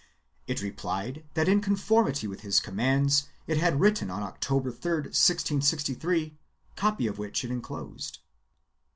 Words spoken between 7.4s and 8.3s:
it enclosed.